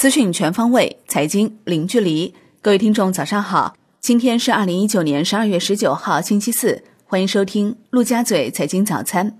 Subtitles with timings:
[0.00, 2.32] 资讯全方位，财经零距离。
[2.62, 3.74] 各位听众，早上好！
[4.00, 6.82] 今天是二零一九年十二月十九号，星期四。
[7.04, 9.36] 欢迎收听陆家嘴财经早餐。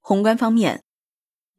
[0.00, 0.80] 宏观方面，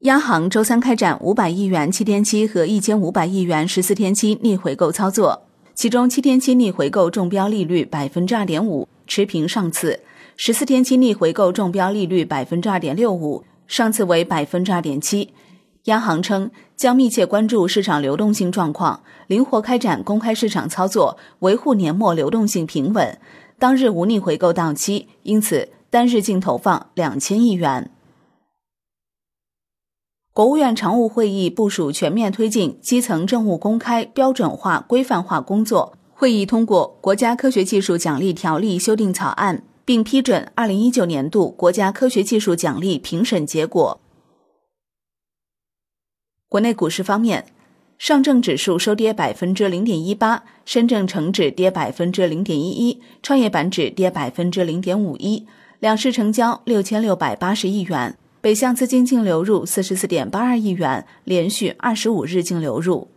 [0.03, 5.45] 央行周三开展五百亿元七天期和一千五百亿元十四天期逆回购操作，
[5.75, 9.99] 其中七天期逆回购中标利率百分之二点五，持平上次；
[10.37, 15.33] 十四天期逆回购中标利率百分之二点六五，上次为百分之二点七。
[15.85, 23.19] 央行称将密切关注市场流动性状况，灵活开展公开市场操作，维护年末流动性平稳。
[23.59, 27.91] 当日无逆回购到期，因此单日净投放两千亿元。
[30.31, 35.97] 国务院常务会议部署全面推进基层政务公开、标准化、规范化工作。
[36.13, 43.99] 会议通过《国家科学技术奖励条例》修订草案，并批准二零一九年度国家科学技术奖励评审结果。
[46.53, 47.47] 国内股市方面，
[47.97, 55.47] 上证指数收跌百分之零点一八，深证成指跌百分之零点一一，创业板指跌百分之零点五一。
[55.79, 63.07] 两市成交六千六百八十亿元，北向资金净流入四十四点八二亿元，连续二十五日净流入。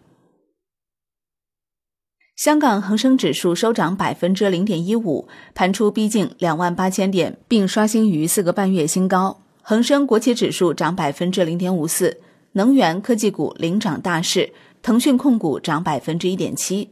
[2.36, 9.42] 香港恒生指数收涨百分之零点一五，盘出逼近两万八千点，并刷新逾四个半月新高。
[9.60, 12.22] 恒生国企指数涨百分之零点五四。
[12.56, 16.88] 能源科技股领涨大市，腾讯控股涨百分之一点七。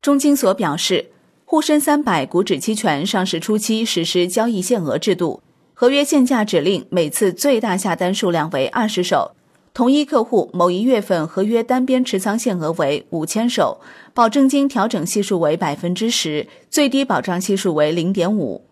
[0.00, 1.10] 中金所表示，
[1.44, 5.42] 沪深三百股指期权上市初期实施交易限额制度，
[5.74, 9.32] 合约限价指令每次最大下单数量为二十手，
[9.74, 13.78] 同一客户某一月份合约单边持仓限额为五千手，
[14.14, 18.64] 保证金调整系数为百分之十，最低保障系数为零点五。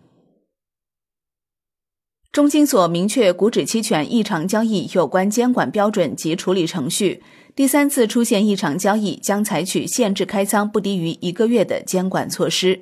[2.37, 7.23] 中金所明确股指期权异常交易有关监管标准及处理程序，
[7.55, 12.81] 第三次出现异常交易将采取限制开仓不低于一个月的监管措施。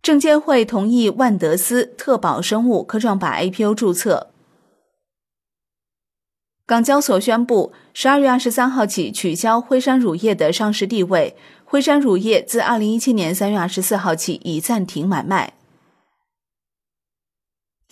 [0.00, 4.28] 证监会同意万德斯特宝生物科创板 IPO 注册。
[6.64, 11.36] 港交所宣布，十二月二十三号起取消辉山乳业的上市地位，
[11.66, 15.52] 辉山乳业自二零一七年三月二十四号起已暂停买卖。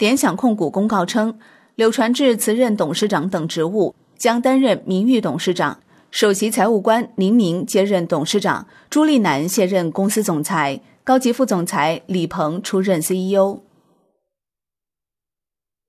[0.01, 1.39] 联想控股公告称，
[1.75, 5.79] 柳传志辞任董事长等职务，将担任名誉董事长，
[6.11, 13.61] 首席财务官林明接任董事长，朱立南卸任公司总裁，高级副总裁李鹏出任 CEO。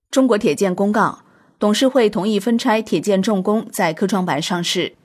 [0.09, 1.19] 中国铁建公告，
[1.57, 4.95] 董事会同意分拆铁建重工在科创板上市。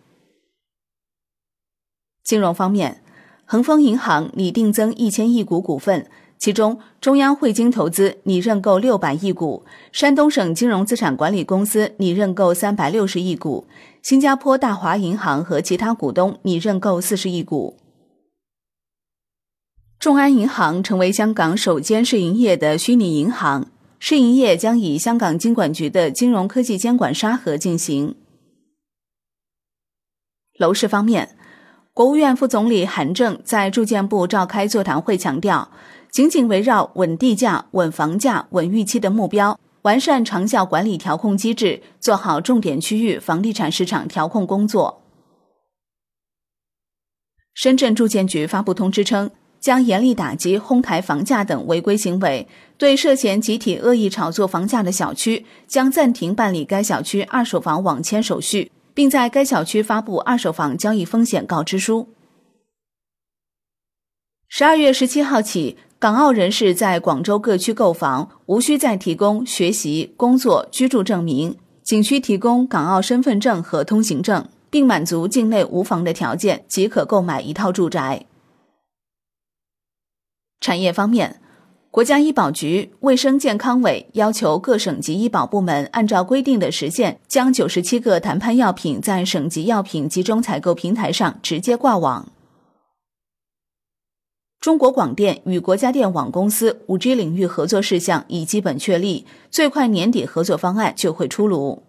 [2.25, 3.05] 金融方面，
[3.45, 6.11] 恒丰银行拟定增一千亿股股份。
[6.39, 13.67] 其中，中央汇金投资拟认购六百亿股，山东省金融资产管理公司拟认购三百六十亿股，
[14.03, 17.79] 新加坡大华银行和其他股东拟认购四十亿股。
[19.99, 23.69] 众安银行成为香港首间试营业的虚拟银行，
[23.99, 28.15] 试营业将以香港金管局的金融科技监管沙盒进行。
[30.59, 31.37] 楼市方面，
[31.95, 35.71] 国务院副总理韩正在住建部召开座谈会，强调。
[36.17, 45.03] 紧紧围绕稳地价、稳房价、稳预期的目标，完善长效管理调控机制，做好重点区域房地产市场调控工作。
[47.53, 62.09] 深圳住建局发布通知称，将严厉打击哄抬房价等违规行为，对涉嫌集体恶意炒作房价的小区，将暂停办理该小区二手房网签手续，并在该小区发布二手房交易风险告知书。
[64.59, 65.77] 十二月十七号起。
[65.99, 78.25] 港澳人士在广州各区购房，无需再提供学习、工作、居住证明，仅需提供港澳身份证和通行证，并满足境内无房的条件，即可购买一套住宅。
[80.63, 81.39] 产业方面，
[81.91, 92.33] 国家医保局、卫生健康委要求各省级医保部门按照规定的时限，将九十七个谈判药品在省级药品集中采购平台上直接挂网。
[94.67, 101.85] 中国广电与国家电网公司五 G 领域合作事项已基本确立，最快年底合作方案就会出炉。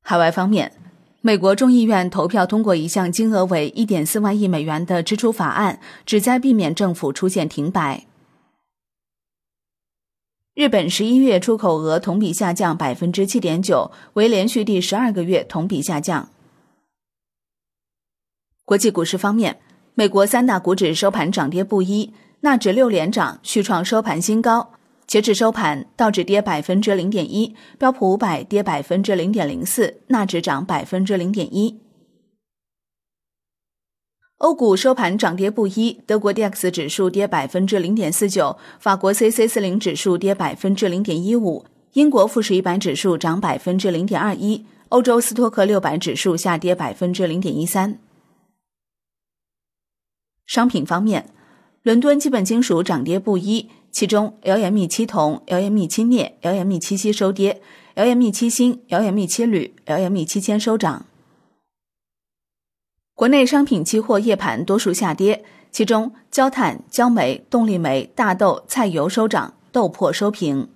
[0.00, 0.72] 海外方面，
[1.20, 8.06] 美国众议院投票通过一项金额为一点四万亿美元的支出法案，旨在避免政府出现停摆。
[10.54, 16.30] 日本十一月出口额同比下降百分之七点九，为连续第十二个月同比下降。
[18.64, 19.60] 国际股市方面。
[19.98, 22.12] 美国三大股指收盘涨跌不一，
[22.42, 24.70] 纳指六连涨，续创收盘新高。
[25.08, 31.80] 截至收盘，道指跌百分之零点一，标普五百跌百分之零点零四，纳指涨百分之零点一。
[34.36, 41.64] 欧股收盘涨跌不一，德国 D X 指数跌百分之零点四九，法国 C C 四零指数跌百分之零点一五，
[41.94, 47.98] 英国富时一百指数涨百分之零点二一，欧洲斯托克六百指数下跌百分之零点一三。
[50.48, 51.30] 商品方面，
[51.82, 53.70] 伦敦基本金属涨跌不一。
[53.90, 57.60] 其中，LME 七铜、LME 七镍、LME 七锡收跌
[57.94, 61.04] ，LME 七锌、LME 七铝、LME 七铅收涨。
[63.14, 70.68] 国内商品期货夜盘多数下跌，其中焦炭、焦煤、动力煤、大豆、菜油收涨，豆粕收平。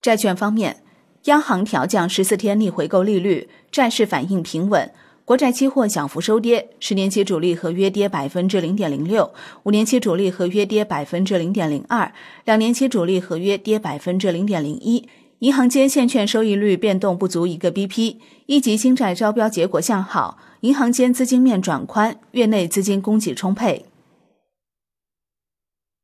[0.00, 0.82] 债券方面，
[1.24, 4.92] 央行调降十四天逆回购利率，债市反应平稳。
[5.30, 9.32] 国债期货小幅收跌，十年期主力合约跌百分之零点零六，
[9.62, 12.12] 五年期主力合约跌百分之零点零二，
[12.44, 15.08] 两年期主力合约跌百分之零点零一。
[15.38, 18.16] 银行间现券收益率变动不足一个 BP，
[18.46, 23.86] 一级新债招标结果向好，银行间资金面转宽，月内资金供给充沛。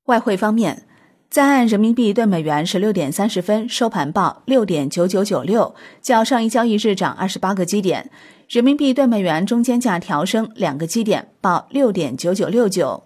[0.05, 0.87] 外汇方面。
[1.29, 8.11] 在岸人民币对美元十六点三十分收盘报六点九九九六，较上一交易日涨二十八个基点。
[8.49, 13.03] 人民币对美元中间价调升两个基点，报六点九九六九。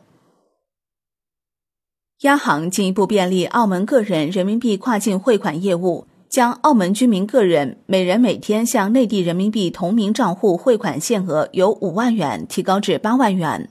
[2.21, 13.71] 央行进一步便利澳门个人人民币跨境汇款业务，将澳门居民个人每人每天向内地人民币同名账户汇款限额由五万元提高至八万元。